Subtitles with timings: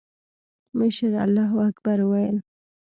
[0.77, 2.37] مشر الله اکبر وويل.